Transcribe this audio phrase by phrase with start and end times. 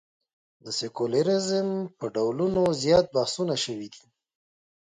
[0.63, 1.67] د سیکولریزم
[1.97, 4.05] پر ډولونو زیات بحثونه شوي دي.